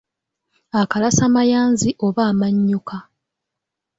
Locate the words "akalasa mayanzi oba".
0.81-2.21